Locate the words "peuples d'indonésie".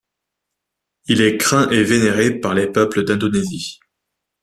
2.65-3.77